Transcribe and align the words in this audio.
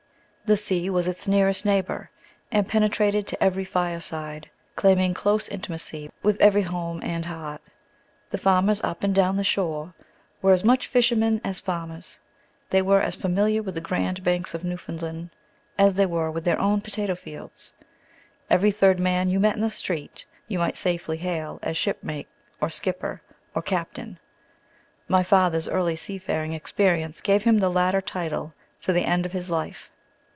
The 0.43 0.57
sea 0.57 0.89
was 0.89 1.07
its 1.07 1.29
nearest 1.29 1.65
neighbor, 1.65 2.11
and 2.51 2.67
penetrated 2.67 3.25
to 3.27 3.41
every 3.41 3.63
fireside, 3.63 4.49
claiming 4.75 5.13
close 5.13 5.47
intimacy 5.47 6.11
with 6.23 6.41
every 6.41 6.63
home 6.63 6.99
and 7.03 7.23
heart. 7.25 7.61
The 8.31 8.37
farmers 8.37 8.83
up 8.83 9.01
and 9.01 9.15
down 9.15 9.37
the 9.37 9.45
shore 9.45 9.93
were 10.41 10.51
as 10.51 10.65
much 10.65 10.87
fishermen 10.87 11.39
as 11.41 11.61
farmers; 11.61 12.19
they 12.69 12.81
were 12.81 12.99
as 13.01 13.15
familiar 13.15 13.63
with 13.63 13.75
the 13.75 13.79
Grand 13.79 14.23
Banks 14.25 14.53
of 14.53 14.65
Newfoundland 14.65 15.29
as 15.77 15.93
they 15.93 16.05
were 16.05 16.29
with 16.29 16.43
their 16.43 16.59
own 16.59 16.81
potato 16.81 17.15
fields. 17.15 17.71
Every 18.49 18.71
third 18.71 18.99
man 18.99 19.29
you 19.29 19.39
met 19.39 19.55
in 19.55 19.61
the 19.61 19.69
street, 19.69 20.25
you 20.49 20.59
might 20.59 20.75
safely 20.75 21.15
hail 21.15 21.59
as 21.61 21.77
"Shipmate," 21.77 22.27
or 22.59 22.69
"Skipper," 22.69 23.21
or 23.55 23.61
"Captain." 23.61 24.19
My 25.07 25.23
father's 25.23 25.69
early 25.69 25.95
seafaring 25.95 26.51
experience 26.51 27.21
gave 27.21 27.43
him 27.45 27.59
the 27.59 27.69
latter 27.69 28.01
title 28.01 28.53
to 28.81 28.91
the 28.91 29.05
end 29.05 29.25
of 29.25 29.31
his 29.31 29.49
life. 29.49 29.89